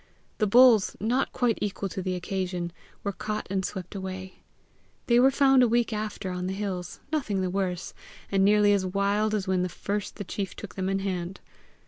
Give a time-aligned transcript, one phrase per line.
[0.39, 2.71] The bulls, not quite equal to the occasion,
[3.03, 4.39] were caught and swept away.
[5.05, 7.93] They were found a week after on the hills, nothing the worse,
[8.31, 11.39] and nearly as wild as when first the chief took them in hand.